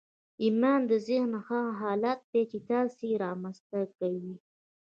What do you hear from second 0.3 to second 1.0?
ايمان د